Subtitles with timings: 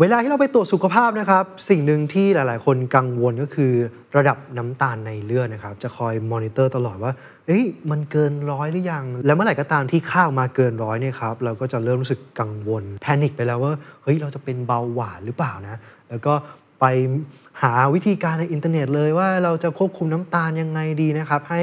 [0.00, 3.72] เวลาที่เราไปตรวจสุขภาพนะครับ สิ่งหนึ่งที่หลาย ๆ คนกังวลก็คือ
[4.16, 7.12] ระดับน้ำตาลในเลือดนะครับ จะคอยมอนิเตอร์ตลอดว่า
[7.46, 13.72] เฮ้ยมันเกินร้อยหรือยัง แล้วเมื่อไหร่ก็ตามที่ค่ามันเกินร้อยเนี่ยครับเราก็จะเริ่มรู้สึกกังวล panic ไปแล้วว่า
[14.02, 15.80] เฮ้ยเราจะเป็นเบาหวานหรือเปล่านะ
[16.10, 16.32] แล้วก็
[16.80, 16.84] ไป
[17.62, 21.62] หาวิธีการในอินเทอร์เน็ตเลยว่าเราจะควบคุมน้ำตาลยังไงดีนะครับ ให้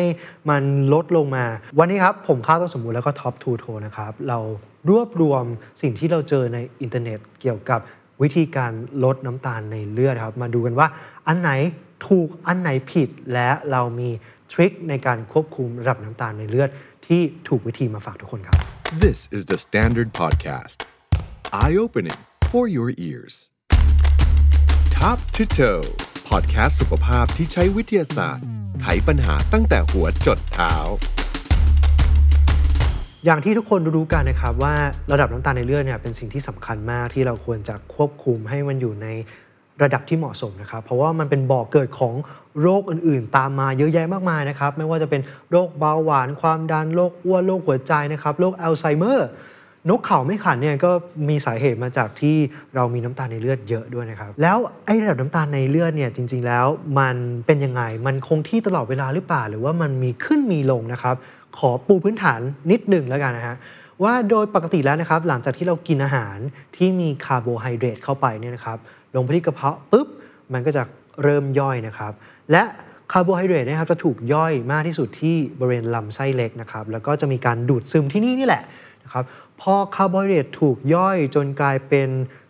[0.50, 0.64] มัน
[0.94, 1.46] ลดลงมา
[1.80, 4.40] วันนี้ครับผมข้าวต้นสมบูรณ์แล้วก็ Top to Toe นะครับ เรา
[4.90, 5.44] รวบรวม
[5.82, 7.80] สิ่งที่เราเจอในอินเทอร์เน็ตเกี่ยวกับ
[8.22, 8.72] วิธีการ
[9.04, 10.88] ลดน้ำตาลในเลือดครับ มาดูกันว่า
[11.28, 11.52] อันไหน
[12.08, 14.10] ถูกอันไหนผิดและเรามี
[14.52, 16.70] ทริคในการควบคุมระดับน้ำตาลในเลือด
[17.08, 18.58] ที่ถูกวิธีมาฝากทุกคนครับ
[19.06, 20.78] This is the Standard Podcast.
[21.62, 22.20] Eye opening
[22.52, 23.36] for your ears.
[24.98, 25.86] Top to toe
[26.30, 28.46] podcast สุขภาพที่ใช้วิทยาศาสตร์
[28.82, 30.76] ไขปัญหาตั้งแต่หัวจดเท้า
[33.26, 34.74] อย่างที่ทุกคนรู้กันนะครับว่า
[35.12, 39.08] ระดับน้ำตาลในเลือดเนี่ยเป็นสิ่งที่สำคัญมากที่เราควรจะควบคุมให้มันอยู่ใน
[39.84, 42.14] ระดับที่เหมาะสมนะครับ เพราะว่ามันเป็นบ่อกเกิดของ
[42.62, 49.28] โรคอื่นๆ ตามมาเยอะแยะมากมายนะครับ ไม่ว่าจะเป็นโรคเบาหวาน ความดัน โรคอ้วน โรคหัวใจนะครับ โรคอัลไซเมอร์
[49.90, 50.92] นกเขาไม่ขันเนี่ยก็
[51.30, 52.36] มีสาเหตุมาจากที่
[52.76, 56.66] เรามีน้ำตาลในเลือดเยอะด้วยนะครับ แล้วไอ้ระดับน้ำตาลในเลือดเนี่ยจริง ๆ แล้ว
[57.00, 57.16] มัน
[57.46, 61.16] เป็นยังไง มันคงที่ตลอดเวลาหรือเปล่า หรือว่ามันมีขึ้นมีลงนะครับ
[61.60, 62.40] ขอปูพื้นฐาน
[62.72, 63.56] นิดหนึ่งแล้วกันนะฮะ
[64.04, 66.38] ว่าโดยปกติแล้วนะครับหลังจากที่เรากินอาหาร
[66.76, 68.78] ที่มีคาร์โบไฮเดรตเข้าไปเนี่ยนะครับ
[69.16, 70.08] ลงไปที่กระเพาะปุ๊บ
[70.54, 70.84] มันก็จะ
[71.24, 72.12] เริ่มย่อยนะครับ
[72.52, 72.64] และ
[73.12, 78.64] คาร์โบไฮเดรตนะครับจะถูกย่อยมากที่สุดที่บริเวณลำไส้เล็กนะครับ แล้วก็จะมีการดูดซึมที่นี่นี่แหละ
[79.04, 79.24] นะครับ
[79.62, 82.10] พอคาร์โบไฮเดรตถูกย่อยจนกลายเป็น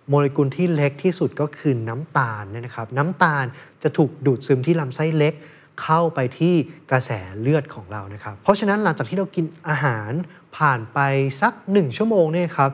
[0.09, 3.45] โมเลกุลที่เล็กที่สุดก็คือน้ำตาลเนี่ยนะครับ น้ำตาล
[3.83, 5.33] จะถูกดูดซึมที่ลำไส้เล็ก
[5.81, 6.55] เข้าไปที่
[6.91, 10.11] กระแสเลือดของเรานะครับ เพราะฉะนั้นหลังจากที่เรากินอาหาร
[10.57, 10.99] ผ่านไป
[11.41, 12.71] สัก 1 ชั่วโมงเนี่ยครับ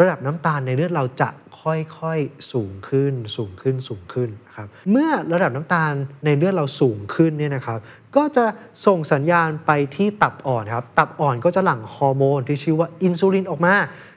[0.00, 1.30] ระดับน้ำตาลในเลือดเราจะ
[1.62, 5.92] ค่อยๆสูงขึ้นสูงขึ้นสูงขึ้นครับเมื่อระดับน้ำตาล
[6.24, 7.78] ในเลือดเราสูงขึ้นเนี่ยนะครับ
[8.16, 8.44] ก็จะ
[8.86, 13.74] ส่งสัญญาณไปที่ตับอ่อนครับตับอ่อนก็จะหลั่งฮอร์โมนที่ชื่อว่าอินซูลินออกมา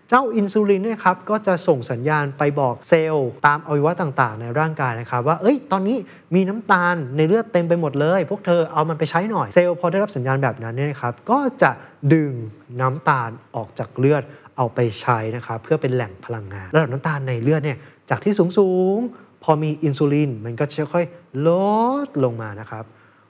[0.09, 5.97] เจ้าอินซูลินเนี่ยครับก็จะส่งสัญญาณไปบอกเซลล์ตามอวัยวะต่างๆ ในร่างกายนะครับว่าเอ้ยตอนนี้
[6.35, 11.71] มีน้ำตาลในเลือดเต็มไปหมดเลย พวกเธอเอามันไปใช้หน่อยเซลล์พอได้รับสัญญาณแบบนั้นเนี่ยครับก็จะ
[12.13, 12.31] ดึง
[12.81, 14.23] น้ำตาลออกจากเลือด
[14.57, 17.77] เอาไปใช้นะครับเพื่อเป็นแหล่งพลังงานระดับน้ำตาลในเลือดเนี่ย
[18.09, 21.05] จากที่สูงสูงๆพอมีอินซูลินมันก็จะค่อย
[21.47, 21.49] ล
[22.05, 22.83] ดลงมานะครับ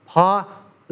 [0.10, 0.26] พอ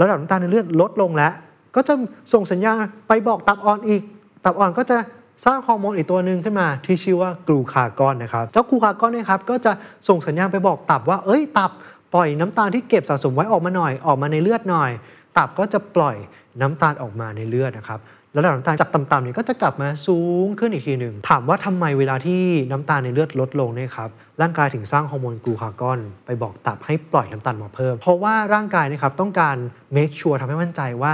[0.01, 1.33] ระดับน้ำตาลในเลือดลดลงแล้ว
[1.75, 1.93] ก็จะ
[2.33, 2.75] ส่งสัญญาณ
[3.07, 4.01] ไปบอกตับอ่อนอีก
[4.45, 4.97] ตับอ่อนก็จะ
[5.45, 9.71] สร้างฮอร์โมนอีกตัวหนึ่งขึ้นมาที่ชื่อว่ากลูคากอนนะครับเจ้ากลูคากอนเนี่ยครับก็จะ
[10.07, 11.71] ส่งสัญญาณไปบอกตับว่า เอ้ยตับ
[12.13, 14.91] ปล่อยน้ำตาลที่เก็บสะสมไว้ออกมาหน่อยออกมาในเลือดหน่อย
[15.37, 16.15] ตับก็จะปล่อย
[16.61, 17.99] น้ำตาลออกมาในเลือดนะครับ
[18.31, 24.09] แล้วระดับน้ำตาลจากต่ำๆเนี่ยก็จะกลับมาสูงขึ้นอีกทีหนึ่งถามว่าทำไมเวลาที่น้ำตาลในเลือดลดลงเนี่ยครับ
[24.41, 29.55] ร่างกายถึงสร้างฮอร์โมนกลูคากอน ไปบอกตับให้ปล่อยน้ำตาลมาเพิ่ม เพราะว่าร่างกายนะครับต้องการ
[29.95, 31.11] make sure ทำให้มั่นใจว่า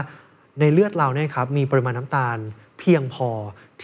[0.60, 2.38] ในเลือดเราเนี่ยครับมีปริมาณน้ำตาล
[2.80, 3.30] เพียงพอ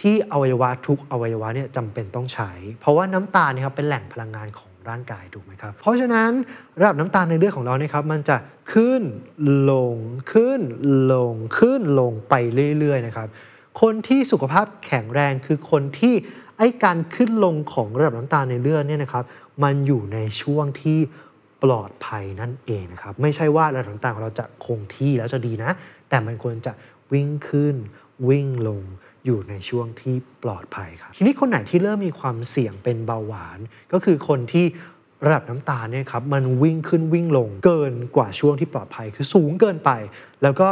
[0.00, 6.30] ที่อวัยวะทุกอวัยวะเนี่ยจำเป็นต้องใช้ เพราะว่าน้ำตาลเนี่ยครับเป็นแหล่งพลังงานของร่างกายถูกไหมครับ เพราะฉะนั้น
[6.78, 8.36] ระดับน้ำตาลในเลือดของเราเนี่ยครับมันจะ
[8.72, 9.02] ขึ้น
[9.70, 9.96] ลง
[10.32, 10.60] ขึ้น
[11.12, 12.34] ลงขึ้นลงไป
[12.78, 13.28] เรื่อยๆนะครับ
[13.80, 16.14] คนที่สุขภาพแข็งแรงคือคนที่
[16.58, 19.24] ไอ้การขึ้นลงของระดับน้ำตาลในเลือดเนี่ยนะครับ
[19.62, 20.98] มันอยู่ในช่วงที่
[21.62, 25.70] ปลอดภัยนั่นเองนะครับ ไม่ใช่ว่าระดับน้ำตาลของเราจะคงที่แล้วจะดีนะ
[26.08, 26.72] แต่มันควรจะ
[27.12, 27.74] วิ่งขึ้น
[28.28, 28.82] วิ่งลง
[29.26, 33.58] อยู่ในช่วงที่ปลอดภัยครับทีนี้คนไหนที่เริ่มมีความเสี่ยงเป็นเบาหวาน
[33.92, 34.66] ก็คือคนที่
[35.24, 39.90] ระดับน้ำตาลเนี่ยครับมันวิ่งขึ้นวิ่งลงเกินกว่าช่วงที่ปลอดภัยคือสูงเกินไป
[40.42, 40.68] แล้วก็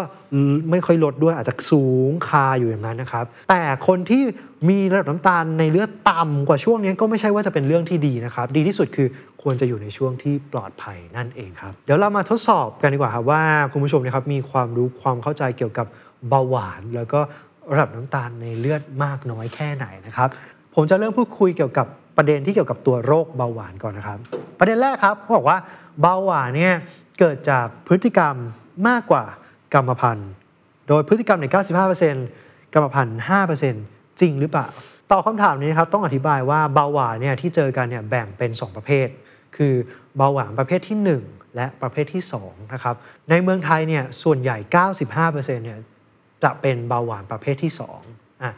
[0.70, 4.22] ไม่ค่อยลดด้วยอาจจะสูงคาอยู่อย่างนั้นนะครับ แต่คนที่
[4.68, 9.08] มีระดับน้ำตาลในเลือดต่ำกว่าช่วงนี้ก็ไม่ใช่ว่าจะเป็นเรื่องที่ดีนะครับ ดีที่สุดคือ
[9.42, 15.86] ควรจะอยู่ในช่วงที่ปลอดภัยนั่นเองครับ เดี๋ยวเรามาทดสอบกันดีกว่าครับว่าคุณผู้ชมนะครับมีความรู้ความเข้าใจเกี่ยวกับ
[16.28, 17.20] เบาหวาน แล้วก็
[17.72, 20.28] ระดับน้ำตาลในเลือดมากน้อยแค่ไหนนะครับ
[20.74, 21.86] ผมจะเริ่มพูดคุยเกี่ยวกับ
[22.16, 24.18] ประเด็นที่เกี่ยวกับตัวโรคเบาหวานก่อนนะครับ
[24.58, 25.58] ประเด็นแรกครับเขาบอกว่า
[26.00, 26.74] เบาหวานเนี่ย
[27.18, 28.34] เกิดจากพฤติกรรม
[28.88, 29.24] มากกว่า
[29.74, 30.30] กรรมพันธุ์
[30.88, 31.46] โดยพฤติกรรมใน
[32.10, 33.18] 95%กรรมพันธุ์
[33.68, 34.66] 5%จริงหรือเปล่า
[35.10, 39.08] ต่อบคำถามนี้ครับต้องอธิบายว่าเบาหวานเนี่ยที่เจอกันเนี่ยแบ่งเป็น 2 ประเภท
[39.56, 39.74] คือ
[40.16, 40.98] เบาหวานประเภทที่
[41.28, 42.94] 1 และประเภทที่2นะครับ
[43.30, 44.56] ในเมืองไทยเนี่ยส่วนใหญ่
[45.06, 45.78] 95%เนี่ย
[46.44, 47.72] จะเป็นเบาหวานประเภทที่
[48.06, 48.54] 2อะ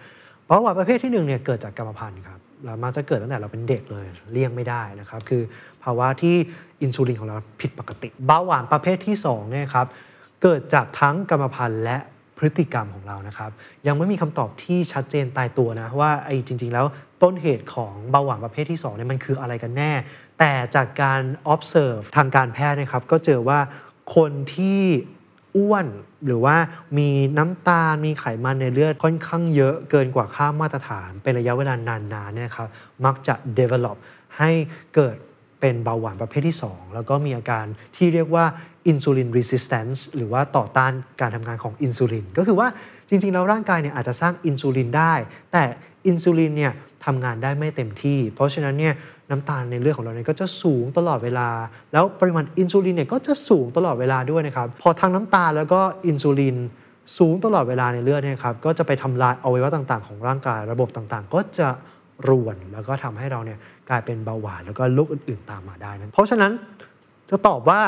[0.46, 5.42] เบาหวานประเภทที่1เนี่ยเกิดจากกรรมพันธุ์ครับเรามักจะเกิดตั้งแต่เราเป็นเด็กเลยเลี่ยงไม่ได้นะครับ คือ
[5.82, 6.36] ภาวะที่
[6.82, 9.86] อินซูลินของเราผิดปกติ เบาหวานประเภทที่2เนี่ยครับ
[10.42, 11.96] เกิดจากทั้งกรรมพันธุ์และ
[12.38, 13.50] พฤติกรรมของเรานะครับ
[13.86, 16.86] ยังไม่มีคำตอบที่ชัดเจนตายตัวนะว่าไอ้จริง ๆ แล้ว
[17.22, 19.92] ต้นเหตุของเบาหวานประเภทที่2เนี่ยมันคืออะไรกันแน่
[20.38, 21.22] แต่จากการ
[21.52, 23.58] observe ทางการแพทย์นะครับก็เจอว่า
[24.16, 24.80] คนที่
[25.56, 25.86] อ้วน
[26.26, 26.56] หรือว่า
[26.98, 27.08] มี
[27.38, 32.68] น้ำตาลมีไขมันในเลือดค่อนข้างเยอะเกินกว่าค่ามาตรฐาน เป็นระยะเวลานานๆเนี่ยครับ
[33.04, 33.96] มักจะ develop
[34.38, 34.50] ให้
[34.94, 35.16] เกิด
[35.60, 37.66] เป็นเบาหวานประเภทที่ 2 แล้วก็มีอาการ
[37.96, 38.44] ที่เรียกว่า
[38.90, 42.68] insulin resistance หรือว่าต่อต้านการทำงานของอินซูลินก็คือว่า
[43.08, 45.14] จริงๆแล้วร่างกายเนี่ยอาจจะสร้างอินซูลินได้
[45.52, 45.64] แต่
[46.06, 46.72] อินซูลินเนี่ย
[47.04, 48.94] ทำงานได้ไม่เต็มที่ เพราะฉะนั้นเนี่ย
[49.30, 51.48] น้ำตาลในเลือดของเราเนี่ยก็จะสูงตลอดเวลา
[51.92, 56.56] แล้วปริมาณอินซูลินเนี่ยก็จะสูงตลอดเวลาด้วยนะครับพอทั้งน้ำตาลแล้วก็อินซูลิน
[57.18, 61.68] สูงตลอดเวลาในเลือดเนี่ยครับก็จะไปทำลายอวัยวะต่างๆ ของร่างกาย ระบบต่างๆ ก็จะ
[62.28, 63.58] รวนแล้วก็ทำให้เราเนี่ย
[63.88, 66.52] กลายเป็นเบาหวานแล้วก็โรคอื่นๆตามมาได้นะเพราะฉะนั้น
[67.30, 67.80] จะตอบว่า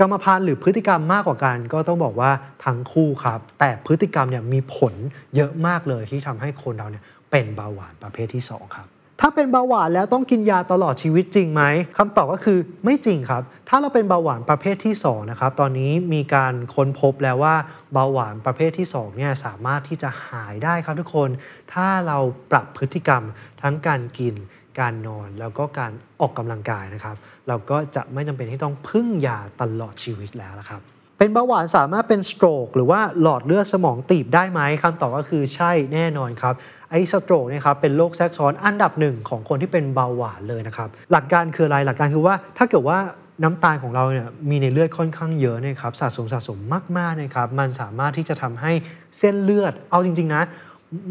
[0.00, 2.30] กรรมพันธุ์หรือพฤติกรรมมากกว่ากัน ก็ต้องบอกว่า
[2.64, 4.94] ทั้งคู่ครับ แต่พฤติกรรมเนี่ยมีผล
[5.36, 8.88] เยอะมากเลยที่ทำให้คนเราเนี่ยเป็นเบาหวานประเภทที่ 2 ครับ
[9.24, 11.62] ถ้าเป็นเบาหวานแล้วต้องกินยาตลอดชีวิตจริงไหม
[11.98, 17.54] คำตอบก็คือไม่จริงครับ ถ้าเราเป็นเบาหวานประเภทที่2นะครับตอนนี้มีการค้นพบแล้วว่า
[17.92, 21.28] เบาหวานประเภทที่2เนี่ยสามารถที่จะหายได้ครับทุกคน
[21.72, 22.18] ถ้าเรา
[22.50, 23.22] ปรับพฤติกรรม
[23.62, 24.34] ทั้งการกิน
[24.80, 27.16] การนอนแล้วก็การออกกำลังกายนะครับ
[27.48, 30.82] เราก็จะไม่จำเป็นที่ต้องพึ่งยาตลอดชีวิตแล้วละครับ
[31.18, 36.54] เป็นเบาหวานสามารถเป็นสโตรกหรือว่าหลอดเลือดสมองตีบได้ไหมคำตอบก็คือใช่แน่นอนครับ
[36.92, 42.98] ไอ้สโตรกเนี่ยครับเป็นโรคแทรกซ้อนอันดับหนึ่งของคนที่เป็นเบาหวานเลยนะครับหลักการคืออะไรหลักการคือว่าถ้าเกิดว่า
[43.42, 46.58] น้ำตาลของเราเนี่ยมีในเลือดค่อนข้างเยอะเนะครับสะสมสะสม
[46.98, 48.72] มากๆนะครับมันสามารถที่จะทำให้
[49.18, 50.42] เส้นเลือด เอาจริง ๆ นะ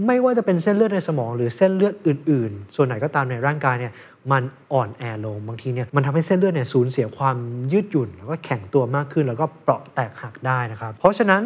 [0.07, 3.93] ไม่ว่าจะเป็นเส้นเลือดในสมอง หรือเส้นเลือดอื่น ๆ ส่วนไหนก็ตามในร่างกายเนี่ย
[4.31, 4.43] มัน
[4.73, 7.37] อ่อนแอลงบางทีเนี่ยมันทำให้เส้นเลือดเนี่ยสูญเสียความ
[7.71, 11.41] ยืดหยุ่น แล้วก็แข็งตัวมากขึ้นแล้วก็เปราะแตกหักได้นะครับ เพราะฉะนั้น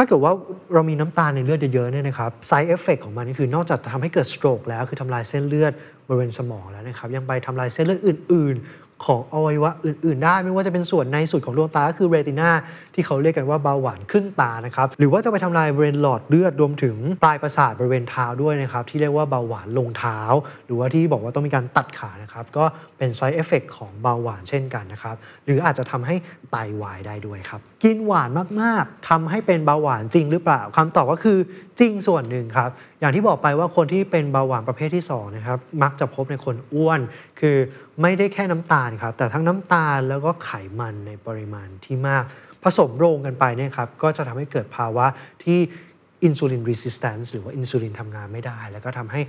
[0.00, 0.32] ถ้าเกิดว่า
[0.74, 5.72] เรามีน้ำตาลในเลือดเยอะๆเนี่ยนะครับ side effect ของมันนี่คือนอกจากจะทำให้เกิด stroke แล้วคือทำลายเส้นเลือด
[6.08, 12.50] บริเวณสมองแล้วนะครับยังไปทำลายเส้นเลือดอื่น ๆ ของอวัยวะอื่น ๆ ได้ ไม่ว่าจะเป็นส่วนในสุดของดวงตาก็คือเรตินา
[12.94, 20.18] ที่เขาเรียกกันว่าเบาหวานครึ่งตานะครับหรือว่าจะไปทำลายบริเวณหลอดเลือดรวมถึงปลายประสาทบริเวณเท้าด้วยนะครับที่เรียกว่าเบาหวานลงเท้า
[20.66, 22.64] หรือว่าที่บอกว่าต้องมีการตัดขานะครับก็
[23.00, 26.16] เป็น side effect ของเบาหวานเช่นกันนะครับ หรืออาจจะทำให้
[26.50, 28.30] ไตวายได้ด้วยครับ กินหวาน
[28.62, 31.38] มากๆทำให้เป็นเบาหวานจริงหรือเปล่าคำตอบก็คือ
[31.80, 32.70] จริงส่วนหนึ่งครับ
[33.00, 37.00] อย่างที่บอกไปว่าคนที่เป็นเบาหวานประเภทที่2นะครับมักจะพบในคนอ้วน
[37.40, 37.56] คือ
[38.02, 40.50] ไม่ได้แค่น้ำตาลครับ แต่ทั้งน้ำตาลแล้วก็ไข
[40.80, 42.24] มันในปริมาณที่มาก
[42.64, 45.06] ผสมโรงกันไปเนี่ยครับก็จะทำให้เกิดภาวะ
[45.44, 45.58] ที่
[46.24, 49.20] insulin resistance หรือว่าอินซูลินทำงานไม่ได้ แล้วก็ทำให้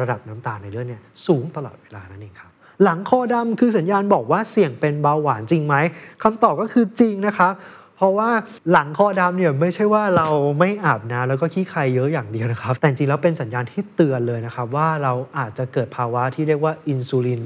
[0.00, 5.74] ระดับน้ำตาลในเลือดเนี่ยสูงตลอดเวลานั่นเองครับ หลังคอดำคือสัญญาณบอกว่าเสี่ยงเป็นเบาหวานจริงไหม
[6.22, 7.52] คำตอบก็คือจริงนะครับ
[7.96, 8.30] เพราะว่า
[8.70, 10.28] หลังคอดำเนี่ยไม่ใช่ว่าเรา
[10.58, 17.42] ไม่อาบน้ำแล้วก็ขี้ไคลเยอะอย่างเดียวนะครับ แต่จริงแล้วเป็นสัญญาณที่เตือนเลยนะครับ ว่าเราอาจจะเกิดภาวะที่เรียกว่าอินซูลิน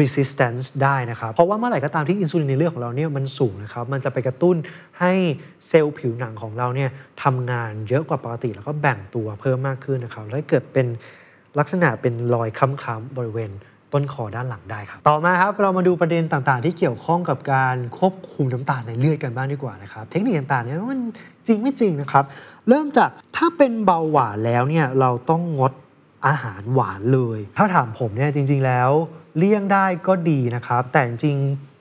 [0.00, 4.56] resistance ได้นะครับ เพราะว่าเมื่อไหร่ก็ตามที่อินซูลินในเลือดของเราเนี่ยมันสูงนะครับ มันจะไปกระตุ้น
[5.00, 5.12] ให้
[5.68, 6.90] เซลล์ผิวหนังของเราเนี่ย
[7.22, 10.86] ทำงานเยอะกว่าปกติ แล้วก็แบ่งตัวเพิ่มมากขึ้นนะครับ แล้วเกิดเป็น
[11.58, 13.50] ลักษณะเป็นรอยค้ำๆบริเวณ
[13.92, 21.00] ต้นคอด้านหลังได้ครับ ต่อมาครับเรามาดูประเด็นต่างๆ ที่เกี่ยวข้องกับการควบคุมน้ำตาลในเลือดกันบ้างดีกว่านะครับ เทคนิคต่างๆเนี่ยมัน
[21.46, 22.24] จริงไม่จริงนะครับ
[22.68, 25.72] เริ่มจากถ้าเป็นเบาหวานแล้วเนี่ยเราต้องงด
[26.26, 28.90] อาหารหวานเลย ถ้าถามผมเนี่ยจริง ๆแล้ว
[29.38, 31.36] เลี่ยงได้ก็ดีนะครับ แต่จริง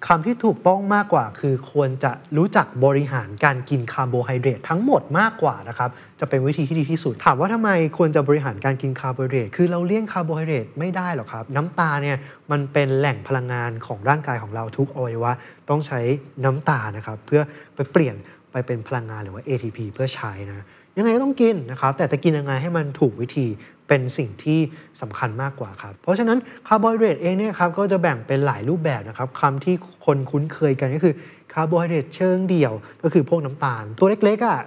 [0.07, 12.17] คำที่ถูกต้องมากกว่า คือควรจะรู้จักบริหารการกินคาร์โบไฮเดรตทั้งหมดมากกว่านะครับจะเป็นวิธีที่ดีที่สุด ถามว่าทำไมควรจะบริหารการกินคาร์โบไฮเดรตคือเราเลี่ยงคาร์โบไฮเดรตไม่ได้หรอกครับ น้ำตาลเนี่ย
[12.51, 15.31] มันเป็นแหล่งพลังงานของร่างกายของเราทุกอวัยวะ
[15.69, 15.99] ต้องใช้
[16.45, 17.41] น้ำตาลนะครับเพื่อ
[17.75, 18.15] ไปเปลี่ยน
[18.51, 20.65] ไปเป็นพลังงานหรือว่า ATP เพื่อใช้นะ
[20.97, 23.47] ยังไงก็ต้องกินนะครับแต่จะกินยังไงให้มันถูกวิธี
[23.87, 24.59] เป็นสิ่งที่
[25.01, 26.37] สำคัญมากกว่าครับ เพราะฉะนั้น
[26.67, 29.75] คาร์โบไฮเดรตเองเนี่ยครับก็จะแบ่งเป็นหลายรูปแบบนะครับคำที่
[30.05, 31.13] คนคุ้นเคยกันก็คือ
[31.53, 32.73] คาร์โบไฮเดรตเชิงเดี่ยว
[33.03, 34.59] ก็คือพวกน้ำตาล ตัวเล็กๆอะ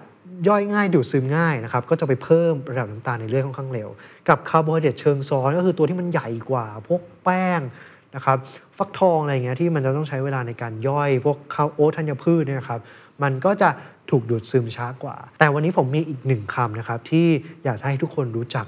[0.48, 3.88] ย่อยง่ายดูดซึมง่ายนะครับก็จะไปเพิ่มระดับน้ำตาลในเลือดค่อนข้างเร็ว
[4.28, 7.60] กับคาร์โบไฮเดรตเชิงซ้อนก็คือตัวที่มันใหญ่กว่า พวกแป้ง
[8.14, 8.38] นะครับ
[8.76, 12.80] ฟักทองอะไรเงี้ยที่มันจะต้องใช้เวลาในการย่อยพวกข้าวโอ๊ตธัญพืชเนี่ยครับ
[13.22, 13.68] มันก็จะ
[14.10, 17.26] ถูกดูดซึมช้ากว่า แต่วันนี้ผมมีอีกหนึ่งคำนะครับที่
[17.64, 18.66] อยากให้ทุกคนรู้จัก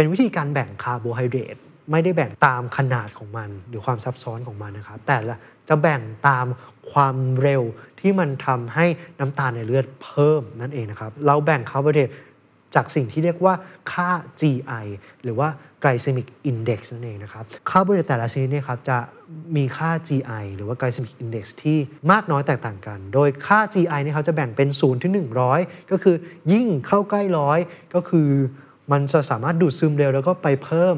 [0.00, 1.56] เป็นวิธีการแบ่งคาร์โบไฮเดรต
[1.90, 5.36] ไม่ได้แบ่งตามขนาดของมัน หรือความซับซ้อนของมันนะครับ แต่เรา
[5.68, 6.46] จะแบ่งตาม
[6.92, 7.62] ความเร็ว
[8.00, 8.86] ที่มันทำให้
[9.18, 12.10] น้ำตาลในเลือดเพิ่มนั่นเองนะครับ เราแบ่งคาร์โบไฮเดรต
[12.74, 13.54] จากสิ่งที่เรียกว่า
[13.92, 14.86] ค่า GI
[15.22, 15.48] หรือว่า
[15.82, 18.98] glycemic index นั่นเองนะครับคาร์โบไฮเดรตแต่ละชนิดเนี่ยครับจะ
[19.56, 21.78] มีค่า GI หรือว่า glycemic index ที่
[22.10, 25.12] มากน้อยแตกต่างกัน โดยค่า GI เนี่ยเขาจะแบ่งเป็น0ถึง
[25.52, 26.16] 100 ก็คือ
[26.52, 27.58] ยิ่งเข้าใกล้ร้อย
[27.94, 28.30] ก็คือ
[28.92, 30.96] มันจะสามารถดูดซึมเร็วแล้วก็ไปเพิ่ม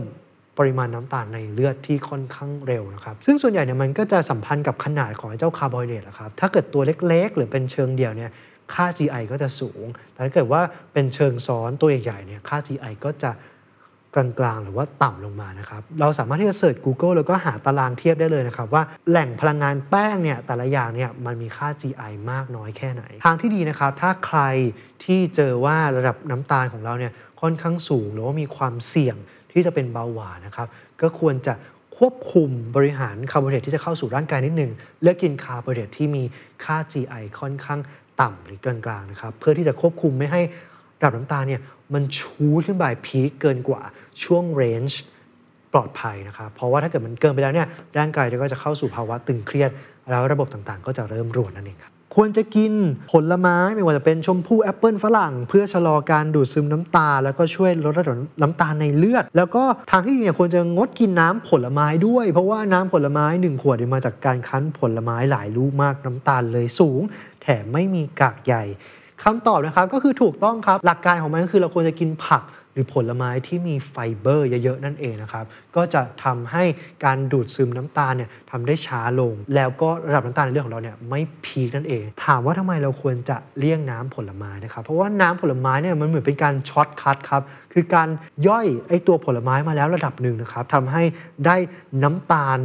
[0.59, 8.31] ปริมาณน้ำตาลในเลือดที่ค่อนข้างเร็วนะครับ ซึ่งส่วนใหญ่เนี่ยมันก็จะสัมพันธ์กับขนาดของเจ้าคาร์โบไฮเดรตนะครับ ถ้าเกิดตัวเล็กๆ หรือเป็นเชิงเดียวเนี่ย
[8.75, 10.63] ค่า GI ก็จะสูง แต่ถ้าเกิดว่า
[10.93, 13.31] เป็นเชิงซ้อนตัวใหญ่ๆ เนี่ย ค่า GI ก็จะ
[14.15, 24.41] กลางๆ หรือว่าต่ำลงมานะครับ เราสามารถที่จะเสิร์ช Google แล้วก็หาตารางเทียบได้เลยนะครับ ว่าแหล่งพลังงานแป้งเนี่ยแต่ละอย่างเนี่ยมันมีค่า GI มากน้อยแค่ไหน ทางที่ดีนะครับ ถ้าใคร
[25.05, 27.13] ที่เจอว่าระดับน้ำตาลของเราเนี่ย
[27.43, 29.17] ค่อนข้างสูง หรือว่ามีความเสี่ยง
[29.53, 30.69] ที่จะเป็นเบาหวานนะครับ
[31.01, 31.55] ก็ควรจะ
[31.99, 34.71] ควบคุมบริหารคาร์โบไฮเดรตที่จะเข้าสู่ร่างกายนิดนึง
[35.03, 36.23] เลือกกินคาร์โบไฮเดรตที่มี
[36.65, 37.81] ค่า GI ค่อนข้าง
[38.21, 40.41] ต่ำหรือกลางๆนะครับเพื่อที่จะควบคุมไม่ให้
[40.99, 41.61] ระดับน้ำตาลเนี่ย
[41.95, 43.83] มันชูขึ้นไปพีคเกินกว่า
[44.25, 45.01] ช่วงเรนจ์
[45.73, 47.67] ปลอดภัยนะครับ เพราะว่าถ้าเกิดมันเกินไปแล้วเนี่ย
[47.99, 49.71] ร่างกายก็จะเข้าสู่ภาวะตึงเครียด
[50.11, 52.73] แล้วระบบต่างๆ ก็จะเริ่มรวนนั่นเองครับ ควรจะกิน
[53.13, 67.01] ผลไม้ไม่ว่าจะเป็นชมพู่แอปเปิลฝรั่ง เพื่อชะลอการดูดซึมน้ำตา แล้วก็ช่วยลดระดับน้ำตาลในเลือด แล้วก็ทางที่ดีเนี่ยควรจะงดกินน้ำผลไม้ด้วย เพราะว่าน้ำผลไม้หนึ่งขวดเนี่ยมาจากการคั้นผลไม้หลายลูกมากน้ำตาลเลยสูง
[67.43, 68.55] แถมไม่มีกากใย
[69.23, 72.43] คำตอบนะครับก็คือถูกต้องครับหลักการของมันก็คือเราควรจะกินผัก
[72.73, 75.45] หรือผลไม้ที่มีไฟเบอร์เยอะๆ นั่นเองนะครับ
[75.77, 76.65] ก็จะทำให้
[77.05, 88.09] การดูดซึมน้ำตาลเนี่ยทำได้ช้าลง แล้วก็ระดับน้ำตาลในเลือดของเราเนี่ยไม่ peak นั่นเอง ถามว่าทำไมเราควรจะเลี่ยงน้ำผลไม้นะครับ เพราะว่าน้ำผลไม้เนี่ยมันเหมือนเป็นการ shortcut ครับ คือการ
[88.49, 91.03] ย่อยไอตัวผลไม้มาแล้วระดับหนึ่งนะครับทำให้
[91.47, 91.57] ได้
[92.03, 92.59] น้ำตาล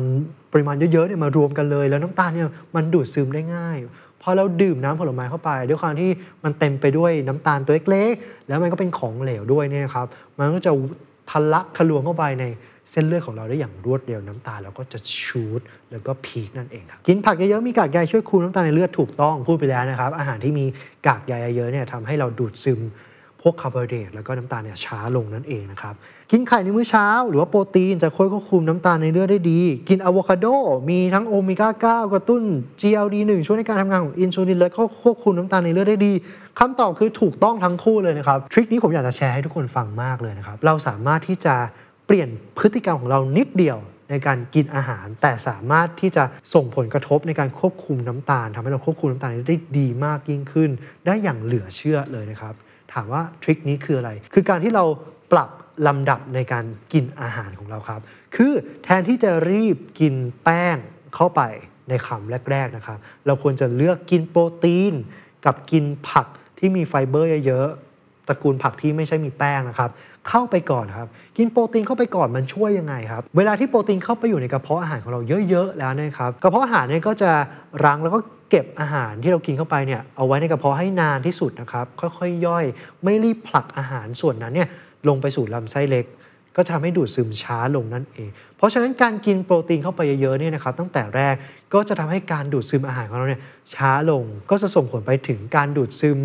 [0.54, 3.78] ปริมาณเยอะๆเนี่ยมารวมกันเลย แล้วน้ำตาลเนี่ยมันดูดซึมได้ง่าย
[4.28, 6.10] อเราดื่มน้ำผลไม้เข้าไป ด้วยความที่
[6.44, 10.08] มันเต็มไปด้วยน้ำตาลตัวเล็กๆ แล้วมันก็เป็นของเหลวด้วยเนี่ยครับ
[10.40, 10.72] มันก็จะ
[11.30, 12.46] ทะลักทะลวงเข้าไปใน
[12.92, 20.66] เส้นเลือดของเราได้อย่างรวดเร็วน้ำตาลเราก็จะชูดแล้วก็พีคนั่นเองครับกินผักเยอะๆมีกากใยช่วยคูณน้ำตาลในเลือดถูกต้องพูดไปแล้วนะครับ อาหารที่มี
[21.08, 22.80] กากใยเยอะๆเนี่ยทำให้เราดูดซึม
[23.48, 25.96] วกคาร์โบไฮเดรตแล้วก็น้ำตาลเนี่ยช้าลงนั่นเองนะครับ
[26.32, 30.46] กินไข่ในมื้อเช้า หรือว่าโปรตีนจะช่วยควบคุมน้ำตาลในเลือดได้ดี กินอะโวคาโด
[30.90, 31.70] มีทั้งโอเมก้า
[32.06, 32.42] 9 กระตุ้น
[32.82, 36.14] GLD1 ช่วยในการทำงานของอินซูลินและก็ควบคุมน้ำตาลในเลือดได้ดี
[36.60, 41.56] คำตอบคือถูกต้องทั้งคู่เลยนะครับ ทริคนี้ผมอยากจะแชร์ให้ทุกคนฟังมากเลยนะครับ เราสามารถที่จะ
[42.06, 43.80] เปลี่ยนพฤติกรรมของเรานิดเดียว
[44.12, 46.24] ในการกินอาหารแต่สามารถที่จะ
[46.54, 50.70] ส่งผลกระทบในการควบคุมน้ำตาลทำให้เราควบคุมน้ำตาลได้ดีมากยิ่งขึ้น
[51.06, 54.84] ได้อย่างเหลือเชื่อเลยนะครับามว่าทริคนี้คืออะไร คือการที่เรา
[55.32, 55.50] ปรับ
[55.88, 58.02] ลำดับในการกินอาหารของเราครับ
[58.36, 58.52] คือ
[58.84, 60.78] แทนที่จะรีบกินแป้ง
[61.16, 61.42] เข้าไป
[61.90, 64.94] ในคำแรก ๆนะครับ เราควรจะเลือกกินโปรตีน
[65.46, 66.28] กับกินผัก
[66.60, 69.90] ที่มีไฟเบอร์เยอะๆตระกูลผักที่ไม่ใช่มีแป้งนะครับ
[70.30, 77.32] เข้าไปก่อนครับ กินโปรตีนเข้าไปก่อนมันช่วยยังไงครับ เวลาที่โปรตีนเข้าไปอยู่ในกระเพาะอาหารของเราเยอะ ๆ แล้วนะครับ กระเพาะอาหารเนี่ยก็จะ
[77.86, 82.66] รั้งแล้วก็ เก็บอาหารที่เรากินเข้าไปเนี่ยเอาไว้ในกระเพาะให้นานที่สุดนะครับ ค่อยๆย่อย
[83.04, 84.70] ไม่รีบผลักอาหารส่วนนั้นเนี่ย
[85.08, 86.06] ลงไปสู่ลำไส้เล็ก
[86.56, 91.36] ก็จะทำให้ดูดซึมช้าลงนั่นเอง เพราะฉะนั้นการกินโปรตีนเข้าไปเยอะๆเนี่ยนะครับตั้งแต่แรก
[91.74, 93.42] ก็จะทำให้การดูดซึมอาหารของเราเนี่ย
[93.74, 96.18] ช้าลง ก็จะส่งผลไปถึงการดูดซึม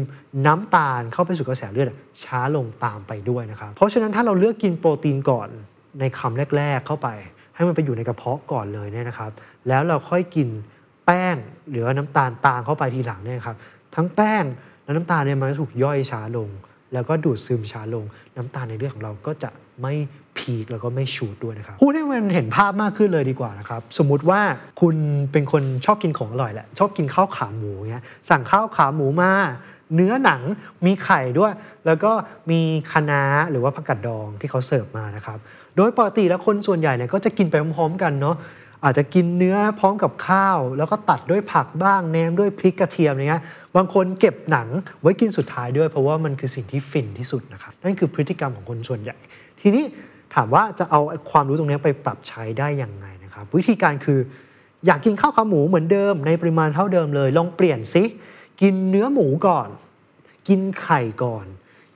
[0.46, 1.86] น้ำตาลเข้าไปสู่กระแสเลือด
[2.24, 5.48] ช้าลงตามไปด้วยนะครับ เพราะฉะนั้นถ้าเราเลือกกินโปรตีนก่อน
[6.00, 7.08] ในคำแรก ๆ เข้าไป
[7.54, 9.30] ให้มันไปอยู่ในกระเพาะก่อนเลยเนี่ยนะครับ
[9.68, 10.48] แล้วเราค่อยกิน
[11.06, 11.37] แป้ง
[11.71, 13.56] หรือว่าน้ำตาลตามเข้าไปทีหลังเนี่ยครับ
[13.94, 14.44] ทั้งแป้ง
[14.85, 16.49] และน้ำตาลเนี่ยมันจะถูกย่อยช้าลง
[16.92, 18.04] แล้วก็ดูดซึมช้าลง
[18.37, 19.50] น้ำตาลในเลือดของเราก็จะ
[19.82, 19.94] ไม่
[20.38, 24.40] พีคแล้วก็ไม่ชูดด้วยนะครับพูดให้มันเห็นภาพมากขึ้นเลยดีกว่านะครับ สมมุติว่า
[24.80, 24.97] คุณ
[25.32, 29.32] เป็นคนชอบกินของอร่อยแหละ ชอบกินข้าวขาหมูเงี้ยสั่งข้าวขาหมูมา
[29.94, 30.42] เนื้อหนัง
[30.87, 31.52] มีไข่ด้วย
[31.87, 32.12] แล้วก็
[32.50, 32.61] มี
[32.92, 35.38] คะน้าหรือว่าผักกาดดองที่เขาเสิร์ฟมานะครับ
[35.76, 38.37] โดยปกติแล้วคนส่วนใหญ่เนี่ยก็จะกินไปพร้อมๆกันเนาะ
[38.84, 43.42] อาจจะกินเนื้อพร้อมกับข้าว แล้วก็ตัดด้วยผักบ้างแนมด้วยพริกกระเทียมอย่างเงี้ย
[43.76, 44.68] บางคนเก็บหนัง
[45.02, 49.16] ไว้กินสุดท้ายด้วย เพราะว่ามันคือสิ่งที่ฟินที่สุดนะครับนั่นคือพฤติกรรมของคนส่วนใหญ่
[49.60, 49.84] ทีนี้
[50.34, 54.20] ถามว่าจะเอาความรู้ตรงนี้ไปปรับใช้ได้ยังไงนะครับ วิธีการคือ
[54.86, 58.04] อยากกินข้าวขาหมูเหมือนเดิม ในปริมาณเท่าเดิมเลย ลองเปลี่ยนซิ
[58.60, 59.68] กินเนื้อหมูก่อน
[60.48, 61.46] กินไข่ก่อน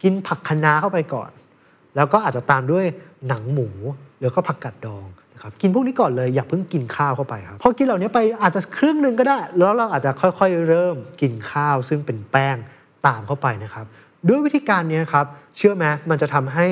[0.02, 1.30] กินผักคะน้าเข้าไปก่อน
[1.96, 2.84] แล้วก็อาจจะตามด้วย
[3.28, 3.68] หนังหมู
[4.20, 5.06] แล้วก็ผักกาดดอง
[5.46, 12.56] ครับกินพวกนี้ก่อนเลยอย่าเพิ่งกินข้าวเข้าไปครับพอกินเหล่านี้ไปอาจจะครึ่งหนึ่งก็ได้ แล้วเราอาจจะค่อยๆ เริ่มกินข้าว ซึ่งเป็นแป้ง
[13.06, 13.86] ตามเข้าไปนะครับ
[14.28, 15.26] ด้วยวิธีการนี้ครับ
[15.56, 16.66] เชื่อไหมมันจะทำให้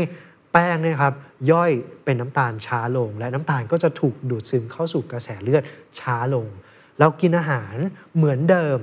[0.52, 1.14] แป้งเนี่ยครับ
[1.50, 1.70] ย่อย
[2.04, 5.62] เป็นน้ำตาลช้าลง และน้ำตาลก็จะถูกดูดซึมเข้าสู่กระแสเลือด
[6.00, 6.46] ช้าลง
[6.98, 7.74] เรากินอาหาร
[8.16, 8.78] เหมือนเดิม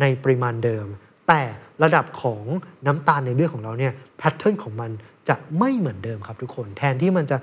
[0.00, 0.86] ในปริมาณเดิม
[1.28, 1.42] แต่
[1.82, 2.42] ระดับของ
[2.86, 4.90] น้ำตาลในเลือดของเราเนี่ยแพทเทิร์นของมัน
[5.28, 7.36] จะไม่เหมือนเดิมครับทุกคน แทนที่มันจะ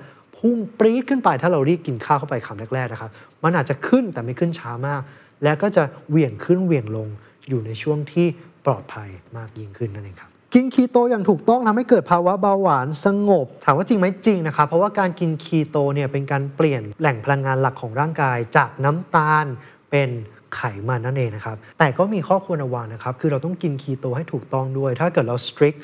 [0.46, 3.10] พุ่งปรี๊ดขึ้นไปถ้าเรารีบกินข้าวเข้าไปคำแรกๆนะครับ
[3.44, 5.02] มันอาจจะขึ้นแต่ไม่ขึ้นช้ามาก
[5.42, 7.08] และก็จะเหวี่ยงขึ้นเหวี่ยงลง
[7.48, 8.26] อยู่ในช่วงที่
[8.66, 19.46] ปลอดภัยมากยิ่งขึ้นนั่นเองครับกินคีโตอย่างถูกต้องทำให้เกิดภาวะเบาหวานสงบ ถามว่าจริงไหมจริงนะครับ เพราะว่าการกินคีโตเนี่ยเป็นการเปลี่ยนแหล่งพลังงานหลักของร่างกาย จากน้ำตาล
[19.90, 20.10] เป็น
[20.54, 25.78] ไขมันนั่นเองนะครับ แต่ก็มีข้อควรระวังนะครับ คือเราต้องกินคีโตให้ถูกต้องด้วย ถ้าเกิดเรา strict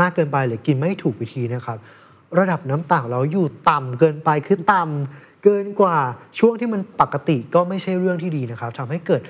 [0.00, 1.78] มากเกินไปหรือกินไม่ถูกวิธีนะครับ
[2.38, 5.98] ระดับน้ำตาลเราอยู่ต่ำเกินไปคือต่ำเกินกว่า
[6.38, 9.22] ช่วงที่มันปกติก็ไม่ใช่เรื่องที่ดีนะครับทำให้เกิด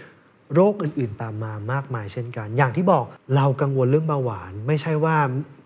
[0.55, 3.05] โรคอื่นๆตามมามากมายเช่นกัน อย่างที่บอก
[3.37, 5.17] เรากังวลเรื่องเบาหวาน ไม่ใช่ว่า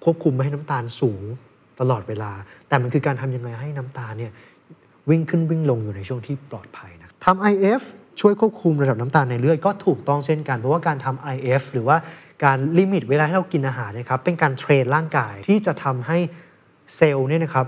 [0.05, 1.23] ควบคุมไม่ให้น้ำตาลสูง
[1.81, 2.33] ตลอดเวลา
[2.69, 4.33] แต่มันคือการทำยังไงให้น้ำตาลเนี่ย
[5.11, 7.83] วิ่งขึ้นวิ่งลงอยู่ในช่วงที่ปลอดภัยนะทำ IF
[8.21, 11.97] ช่วยควบคุมระดับน้ำตาลในเลือดก็ถูกต้องเช่นกัน เพราะว่าการทำ IF หรือว่า
[12.45, 16.19] การ limit เวลาให้เรากินอาหารนะครับเป็นการ train ร่างกายที่จะทำให้
[16.97, 17.67] เซลล์เนี่ยนะครับ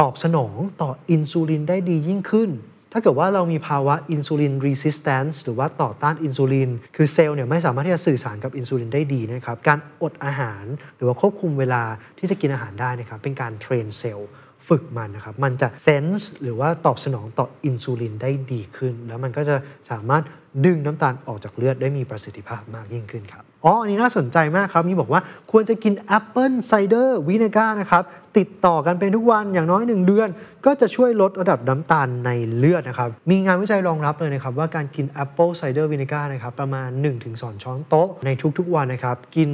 [0.00, 2.50] ตอบสนองต่ออินซูลินได้ดียิ่งขึ้น
[2.92, 10.64] ถ้าเกิดว่าเรามีภาวะอินซูลิน resistance หรือว่าต่อต้านอินซูลิน คือเซลล์เนี่ยไม่สามารถที่จะสื่อสารกับอินซูลินได้ดีนะครับ การอดอาหาร
[10.96, 11.82] หรือว่าควบคุมเวลา
[12.18, 14.28] ที่จะกินอาหารได้นะครับ เป็นการ train เซลล์
[14.68, 19.56] ฝึกมันนะครับ มันจะ sense หรือว่าตอบสนองต่ออินซูลินได้ดีขึ้น แล้วมันก็จะ
[19.90, 20.22] สามารถ
[20.64, 28.02] ดึงน้ำตาลออกจากเลือดได้มีประสิทธิภาพมากยิ่งขึ้นครับ อ๋ออันนี้น่าสนใจมากครับ มีบอกว่าควรจะกิน apple cider vinegar นะครับ
[28.38, 30.28] ติดต่อกันเป็นทุกวันอย่างน้อย 1 เดือน
[30.66, 36.88] ก็จะช่วยลดระดับน้ำตาลในเลือดนะครับ มีงานวิจัยรองรับเลยนะครับ ว่าการกิน apple cider vinegar นะครับ ประมาณ
[37.26, 39.50] 1-2 ช้อนโต๊ะในทุกๆวันนะครับ กิน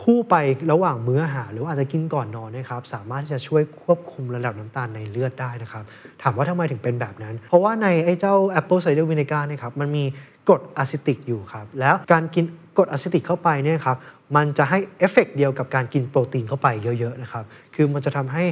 [0.00, 0.36] คู่ไป
[0.72, 5.84] ระหว่างมื้ออาหารหรืออาจจะกินก่อนนอนนะครับ สามารถที่จะช่วยควบคุมระดับน้ำตาลในเลือดได้นะครับ
[6.22, 10.04] ถามว่าทำไมถึงเป็นแบบนั้น เพราะว่าในไอ้เจ้า Apple Cider Vinegar เนี่ยครับมันมี
[10.48, 12.44] กรดอะซิติกอยู่ครับ แล้วการกิน
[12.76, 13.96] กรดอะซิติกเข้าไปเนี่ยครับ
[14.36, 18.44] มันจะให้เอฟเฟกต์เดียวกับการกินโปรตีนเข้าไปเยอะๆนะครับ คือมันจะทำให้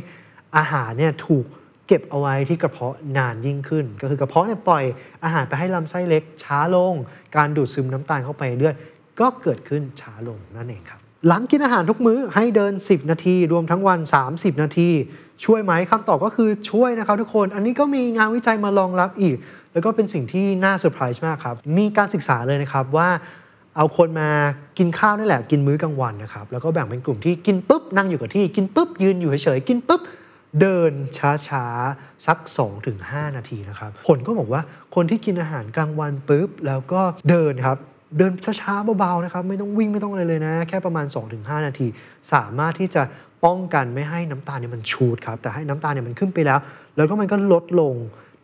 [0.57, 1.45] อาหารเนี่ยถูก
[1.87, 4.85] เก็บเอาไว้ที่กระเพาะนานยิ่งขึ้น ก็คือกระเพาะเนี่ยปล่อย
[5.25, 6.95] อาหารไปให้ลำไส้เล็กช้าลง
[7.37, 8.75] การดูดซึมน้ำตาลเข้าไปเลือด
[9.21, 14.91] ก็เกิดขึ้นช้าลงนั่นเองครับ หลังกินอาหารทุกมื้อให้เดิน 10 นาที รวมทั้งวัน 30 นาที
[15.45, 19.37] ช่วยไหมคำตอบก็คือช่วยนะครับทุกคน อันนี้ก็มีงานวิจัยมารองรับอีก
[19.73, 23.09] แล้วก็เป็นสิ่งที่น่าเซอร์ไพรส์มากครับ มีการศึกษาเลยนะครับว่า
[23.77, 24.31] เอาคนมา
[24.79, 30.01] กินข้าวนี่แหละ กินมื้อกลางวันนะครับ แล้วก็แบ่งเป็นกลุ่มที่กินปุ๊บนั่งอยู่กับที่ กินปุ๊บยืนอยู่เฉยๆกินปุ๊บ
[30.61, 30.93] เดิน
[31.49, 32.39] ช้าๆ สัก
[32.89, 34.63] 2-5 นาทีนะครับ ผลก็บอกว่า
[34.95, 37.79] คนที่กินอาหารกลางวันปุ๊บแล้วก็เดินครับ
[38.19, 41.87] เดินช้าๆเบาๆนะครับไม่ต้องวิ่งไม่ต้องอะไรเลยนะ แค่ประมาณ 2-5 นาที
[42.33, 43.03] สามารถที่จะ
[43.45, 46.59] ป้องกันไม่ให้น้ำตาลเนี่ยมัน shoot ครับแต่ให้น้ำตาลเนี่ยมันขึ้นไปแล้ว
[46.97, 47.95] แล้วก็มันก็ลดลง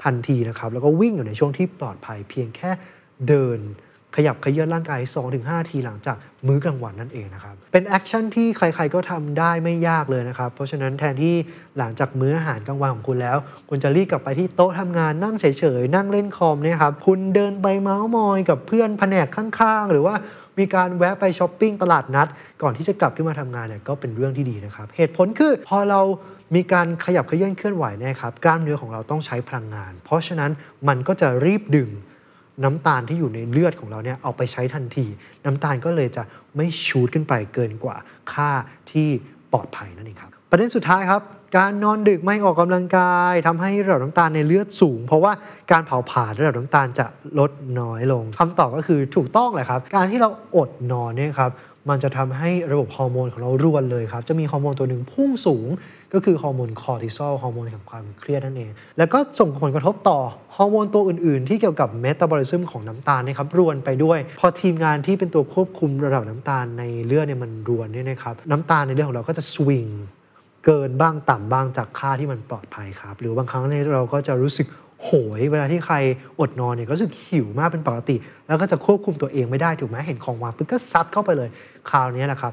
[0.04, 2.70] ทันทีนะครับแล้วก็วิ่งอยู่ในช่วงที่ปลอดภัยเพียงแค่
[3.28, 3.58] เดิน
[4.16, 5.00] ขยับเขยื้อนร่างกาย
[5.36, 11.34] 2-5 นาทีหลังจากมื้อกลางวันนั่นเองนะครับ เป็น action ที่ใครๆก็ทำได้ไม่ยากเลยนะครับ เพราะฉะนั้นแทนที่
[11.78, 13.36] หลังจากมื้ออาหารกลางวันของคุณแล้ว
[13.68, 15.46] คุณจะรีบกลับไปที่โต๊ะทำงานนั่งเฉ
[15.80, 20.14] ยๆ นั่งเล่นคอมเนี่ยครับ คุณเดินไปเมาส์มอยกับเพื่อนแผนกข้างๆ หรือว่า
[20.58, 22.28] มีการแวะไปช้อปปิ้งตลาดนัด
[22.62, 26.00] ก่อนที่จะกลับขึ้นมาทำงานเนี่ยก็เป็นเรื่องที่ดีนะครับ เหตุผลคือพอเรา
[26.54, 30.50] มีการขยับเขยื้อนเคลื่อนไหวนะครับกล้ามเนื้อของเราต้องใช้พลังงาน เพราะฉะนั้น
[30.88, 31.90] มันก็จะรีบดึง
[32.64, 35.06] น้ำตาลที่อยู่ในเลือดของเราเนี่ยเอาไปใช้ทันที
[35.44, 36.22] น้ำตาลก็เลยจะ
[36.56, 37.96] ไม่ชูดขึ้นไปเกินกว่า
[38.32, 38.50] ค่า
[38.90, 39.08] ที่
[39.52, 41.22] ปลอดภัยนั่นเองครับ ประเด็นสุดท้ายครับ
[41.56, 45.32] การนอนดึกไม่ออกกำลังกายทำให้ระดับน้ำตาลในเลือดสูง เพราะว่า
[45.72, 47.06] การเผาผลาญระดับน้ำตาลจะ
[47.38, 51.52] ลดน้อยลงคำตอบก็คือถูกต้องแหละครับ การที่เราอดนอนเนี่ยครับ
[51.90, 55.68] มันจะทำให้ระบบฮอร์โมนของเรารวนเลยครับ จะมีฮอร์โมนตัวหนึ่งพุ่งสูง
[56.12, 60.18] ก็คือฮอร์โมนคอร์ติซอลฮอร์โมนแห่งความเครียดนั่นเอง แล้วก็ส่งผลกระทบต่อ
[60.56, 69.88] ฮอร์โมนตัวอื่น ๆ ที่เกี่ยวกับเมตาบอลิซึมของน้ำตาลนะครับรวนไปด้วย พอทีมงานที่เป็นตัวควบคุมระดับน้ำตาลในเลือดเนี่ยมันรวนเนี่ยนะครับน้ำตาลในเลือดของเราก็จะสวิง
[70.64, 74.66] เกินบ้างต่ำบ้างจากค่าที่มันปลอดภัยครับ หรือบางครั้งเนี่ยเราก็จะรู้สึก
[75.04, 75.96] โหย เวลาที่ใคร
[76.40, 81.48] อดนอนเนี่ยก็รู้สึกหิวมากเป็นปกติ แล้วก็จะควบคุมตัวเองไม่ได้ถูกไหมเห็นของวางปุ๊บก็ซัดเข้าไปเลย
[81.90, 82.52] คราวนี้แหละครับ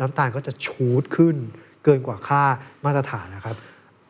[0.00, 1.36] น้ำตาลก็จะชูดขึ้น
[1.84, 2.42] เกินกว่าค่า
[2.84, 3.56] มาตรฐานนะครับ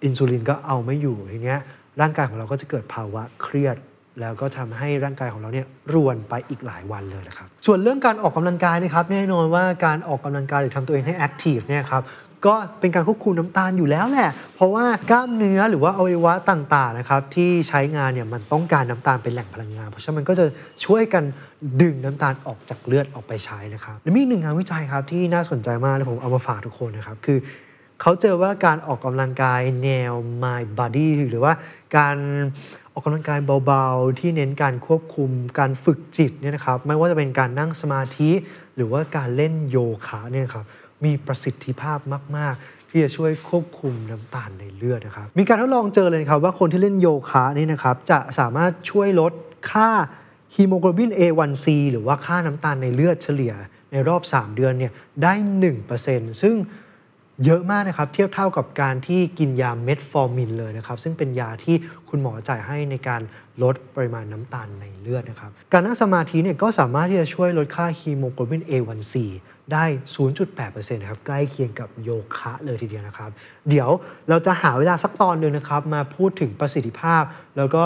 [0.04, 1.60] อินซูลินก็เอาไม่อยู่ทีเนี้ย
[2.00, 3.76] ร่างกายของเราก็จะเกิดภาวะเครียด
[4.20, 12.02] แล้วก็ทำให้ร่างกายของเราเนี่ยรวนไปอีกหลายวันเลยนะครับ ส่วนเรื่องการออกกำลังกายนะครับแน่นอนว่าการออกกำลังกายหรือทำตัวเองให้แอคทีฟเนี่ยครับ
[12.46, 20.46] ก็เป็นการควบคุมน้ำตาลอยู่แล้วแหละ เพราะว่ากล้ามเนื้อหรือว่าอวัยวะต่างๆนะครับที่ใช้งานเนี่ยมันต้องการน้ำตาลเป็นแหล่งพลังงาน เพราะฉะนั้นมันก็จะ
[20.84, 21.24] ช่วยกัน
[21.80, 27.38] ดึงน้ำตาลออกจากเลือดออกไปใช้นะครับ และมีหนึ่งงานวิจัยครับที่น่าสนใจมากและผมเอามาฝากทุกคนนะครับคือ
[28.00, 31.52] เขาเจอว่าการออกกำลังกายแนว my body หรือว่า
[31.96, 32.16] การ
[32.92, 38.30] ออกกำลังกายเบาๆ ที่เน้นการควบคุมการฝึกจิตเนี่ยนะครับไม่ว่าจะเป็นการนั่งสมาธิ
[38.76, 40.64] หรือว่าการเล่นโยคะเนี่ยครับ
[41.04, 41.98] มีประสิทธิภาพ
[42.36, 49.32] มาก ๆ ที่จะช่วยควบคุมน้ำตาลในเลือดนะครับมีการทดลองเจอเลยครับว่าคนที่เล่นโยคะนี่นะครับจะสามารถช่วยลด
[49.70, 49.90] ค่า
[50.54, 53.52] ฮีโมโกลบิน A1C หรือว่าค่าน้ำตาลในเลือดเฉลี่ย
[53.92, 55.32] ในรอบ 3 เดือนเนี่ยได้
[55.86, 56.56] 1%ซึ่ง
[57.44, 61.76] เยอะมากนะครับเทียบเท่ากับการที่กินยาเมทฟอร์มินเลยนะครับซึ่งเป็นยาที่
[62.08, 63.22] คุณหมอจ่ายให้ในการ
[63.62, 69.14] ลดปริมาณน้ำตาลในเลือดนะครับการนั่งสมาธิเนี่ยก็สามารถที่จะช่วยลดค่าฮีโมโกลบิน A1C
[69.72, 69.84] ได้
[70.38, 73.30] 0.8%นะครับใกล้เคียงกับโยคะเลยทีเดียวนะครับ
[73.68, 73.90] เดี๋ยว
[74.28, 77.22] เราจะหาเวลาสักตอนหนึ่งนะครับ มาพูดถึงประสิทธิภาพ
[77.56, 77.84] แล้วก็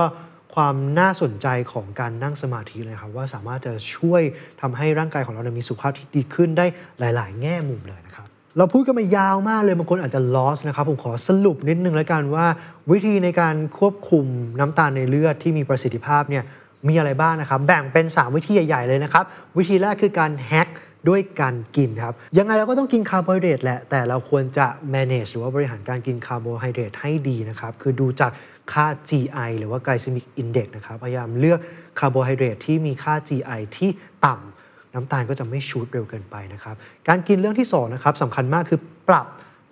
[0.54, 4.22] ความน่าสนใจของการนั่งสมาธิเลยครับ ว่าสามารถจะช่วย
[4.60, 6.66] ทำให้ร่างกายของเรามีสุขภาพที่ดีขึ้นได้
[6.98, 12.46] หลาย ๆ แง่มุมเลยนะครับ เราพูดกันมายาวมากเลยบางคนอาจจะ lost นะครับ ผมขอสรุปนิดนึงแล้วกันว่า
[12.90, 14.24] วิธีในการควบคุม
[14.60, 16.44] น้ำตาลในเลือดที่มีประสิทธิภาพเนี่ย
[16.88, 19.24] มีอะไรบ้างนะครับ แบ่งเป็น 3 วิธีใหญ่ๆเลยนะครับ
[19.58, 20.68] วิธีแรกคือการ hack
[21.08, 28.32] ด้วยการกินครับ ยังไงเราก็ต้องกินคาร์โบไฮเดรตแหละ แต่เราควรจะ manage หรือว่าบริหารการกินคาร์โบไฮเดรตให้ดีนะครับ คือดูจาก
[28.72, 31.60] ค่า GI หรือว่า glycemic index นะครับ พยายามเลือก
[31.98, 33.90] คาร์โบไฮเดรตที่มีค่า GI ที่
[34.26, 34.51] ต่ำ
[34.94, 36.74] น้ำตาลก็จะไม่ shoot เร็วเกินไปนะครับ
[37.08, 39.26] การกินเรื่องที่2นะครับสำคัญมากคือปรับ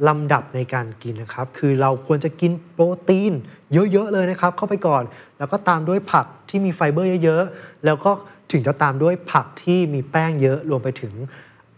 [0.09, 3.33] ลำดับในการกินนะครับ คือเราควรจะกินโปรตีน
[3.73, 5.03] เยอะ ๆ เลยนะครับ เข้าไปก่อน
[5.39, 8.11] แล้วก็ตามด้วยผักที่มีไฟเบอร์เยอะ ๆ แล้วก็
[8.53, 11.13] ถึงจะตามด้วยผักที่มีแป้งเยอะ รวมไปถึง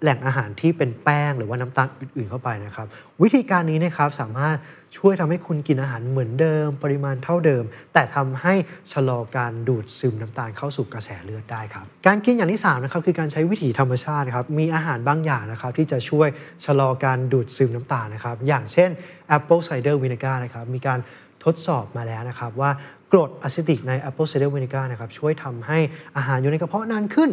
[0.03, 2.87] แหล่งอาหารที่เป็นแป้งหรือว่าน้ำตาลอื่นๆเข้าไปนะครับ
[3.23, 4.57] วิธีการนี้นะครับสามารถ
[4.99, 8.55] ช่วยทำให้คุณกินอาหารเหมือนเดิม ปริมาณเท่าเดิม แต่ทำให้
[8.93, 16.29] ชะลอการดูดซึมน้ำตาลเข้าสู่กระแสเลือดได้ครับ การกินอย่างที่3นะครับคือการใช้วิถีธรรมชาติครับมีอาหารบางอย่างนะครับที่จะช่วย
[16.65, 18.91] ชะลอการดูดซึมน้ำตาลนะครับ อย่างเช่น
[19.37, 20.99] Apple Cider Vinegar นะครับมีการ
[21.45, 22.71] ทดสอบมาแล้วนะครับว่า
[23.13, 25.79] กรดอะซิติกใน Apple Cider Vinegar นะครับช่วยทำให้
[26.17, 27.31] อาหารอยู่ในกระเพาะนานขึ้น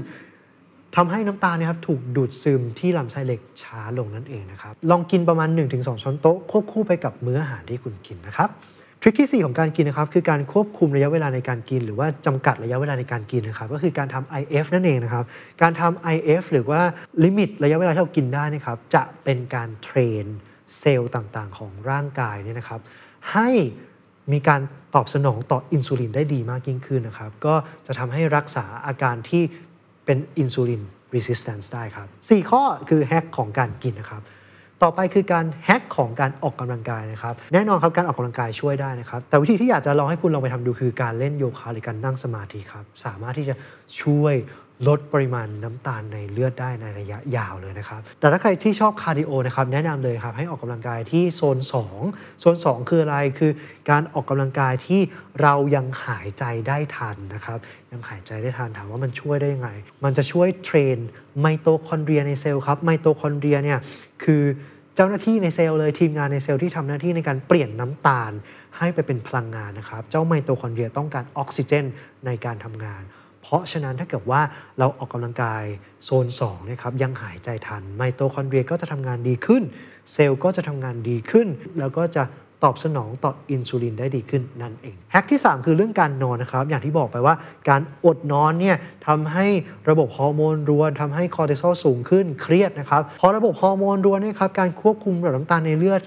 [0.95, 8.49] ทำให้น้ำตาลเนะครับถูกดูดซึมที่ลำไส้เล็กช้าลงนั่นเองนะครับ ลองกินประมาณ 1-2 ช้อนโต๊ะควบคู่ไปกับมื้ออาหารที่คุณกินนะครับ
[9.01, 15.23] ทริคที่ 4 ของการกินนะครับคือการควบคุมระยะเวลาในการกิน หรือว่าจำกัดระยะเวลาในการกินนะครับก็คือการทำ IF นั่นเองนะครับ
[15.61, 16.81] การทำ IF หรือว่า
[17.23, 20.25] limit ระยะเวลาที่เรากินได้นะครับจะเป็นการ train
[20.79, 22.79] เซลล์ต่างๆ ของร่างกายเนี่ยนะครับ
[23.33, 23.49] ให้
[24.31, 24.61] มีการ
[24.95, 27.55] ตอบสนองต่ออินซูลินได้ดีมากยิ่งขึ้นนะครับก็
[27.87, 29.43] จะทำให้รักษาอาการที่
[30.09, 30.81] เป็น insulin
[31.15, 34.21] resistance ได้ครับ 4 ข้อคือ hack ของการกินนะครับ
[34.83, 43.55] ต่อไปคือการ hack ของการออกกำลังกายนะครับ แน่นอนครับการออกกำลังกายช่วยได้นะครับ แต่วิธีที่อยากจะลองให้คุณลองไปทำดูคือการเล่นโยคะหรือการนั่งสมาธิครับ สามารถที่จะ
[44.01, 44.35] ช่วย
[44.87, 51.57] ลดปริมาณน้ำตาลในเลือดได้ในระยะยาวเลยนะครับ แต่ถ้าใครที่ชอบ cardio นะครับแนะนำเลยครับให้ออกกำลังกายที่โซน
[51.99, 53.51] 2 โซน 2 คืออะไรคือ
[53.89, 55.01] การออกกำลังกายที่
[55.41, 57.59] เรายังหายใจได้ทันนะครับ
[57.91, 59.69] ยังหายใจได้ทันถามว่ามันช่วยได้ยังไง
[60.03, 60.97] มันจะช่วย train
[61.41, 63.79] ไมโตคอนเดรียในเซลล์ครับไมโตคอนเดรียเนี่ย
[64.23, 64.43] คือ
[64.95, 68.31] เจ้าหน้าที่ในเซลล์เลยทีมงานในเซลล์ที่ทำหน้าที่ในการเปลี่ยนน้ำตาล
[68.77, 71.85] ให้ไปเป็นพลังงานนะครับ เจ้าไมโตคอนเดรียต้องการออกซิเจน
[72.25, 73.03] ในการทำงาน
[73.49, 74.41] เพราะฉะนั้นถ้าเกิดว่า
[74.79, 75.63] เราออกกำลังกาย
[76.05, 79.63] โซน2นะครับยังหายใจทันไมโตคอนเดรียก็จะทำงานดีขึ้น
[80.13, 81.47] เซลล์ก็จะทำงานดีขึ้น
[81.79, 82.23] แล้วก็จะ
[82.63, 87.35] ตอบสนองต่ออินซูลินได้ดีขึ้นนั่นเอง hack ที่ 3 คือเรื่องการนอนนะครับ อย่างที่บอกไปว่า
[87.69, 89.45] การอดนอนเนี่ยทำให้
[89.89, 96.01] ระบบฮอร์โมนรวนทำให้คอร์ติซอลสูงขึ้นเครียดนะครับพอระบบฮอร์โมนรวนเนี่ยครับการควบคุมระดับน้ำตาลในเลือด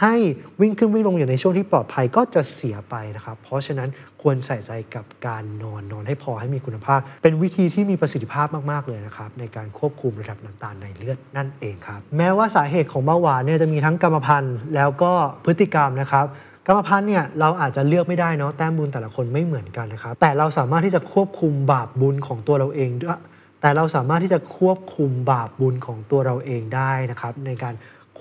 [0.00, 0.14] ให้
[0.60, 3.88] วิ่งขึ้นวิ่งลงอยู่ในช่วงที่ปลอดภัยก็จะเสียไปนะครับ เพราะฉะนั้น
[4.22, 15.12] ควรใส่ใจกับการนอนนอนให้พอให้มีคุณภาพ เป็นวิธีที่มีประสิทธิภาพมาก ๆ เลยนะครับ ในการควบคุมระดับน้ำตาลในเลือดนั่นเองครับ แม้ว่าสาเหตุของเบาหวานเนี่ยจะมีทั้งกรรมพันธุ์แล้วก็
[15.44, 16.26] พฤติกรรมนะครับ
[16.66, 23.18] กรรมพันธุ์เนี่ยเราอาจจะเลือกไม่ได้เนาะแต้มบุญแต่ละคนไม่เหมือนกันนะครับ แต่เราสามารถที่จะควบคุมบาปบุญของตัวเราเองด้วย
[23.62, 27.74] แต่เราสามารถที่จะควบคุมบาปบุญของตัวเราเองได้นะครับ ในการ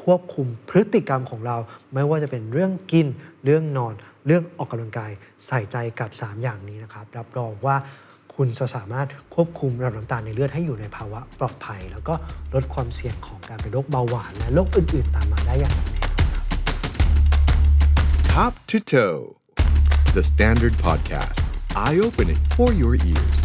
[0.04, 1.58] ควบคุมพฤติกรรมของเรา
[1.94, 3.08] ไม่ว่าจะเป็นเรื่องกิน
[3.46, 3.94] เรื่องนอน
[4.26, 5.12] เรื่องออกกำลังกาย
[5.48, 7.76] ใส่ใจกับ 3 อย่างนี้นะครับ รับรองว่า
[8.36, 12.14] คุณจะสามารถควบคุมระดับน้ำตาลในเลือดให้อยู่ในภาวะปลอดภัย แล้วก็
[12.54, 16.00] ลดความเสี่ยงของการเป็นโรคเบาหวานและโรคอื่น ๆ ตามมาได้อย่างแน่นอน
[18.32, 19.22] ครับ Top to Toe,
[20.16, 21.42] the Standard Podcast,
[21.84, 23.42] eye opening for your ears.